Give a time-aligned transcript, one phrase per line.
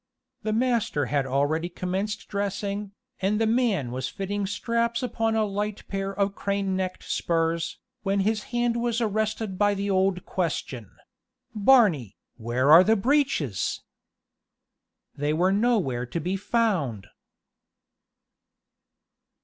[0.41, 5.87] The master had already commenced dressing, and the man was fitting straps upon a light
[5.87, 10.97] pair of crane necked spurs, when his hand was arrested by the old question
[11.53, 13.81] "Barney, where are the breeches?"
[15.15, 17.05] They were nowhere to be found!